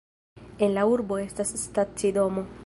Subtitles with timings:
[0.67, 2.47] En la urbo estas stacidomo.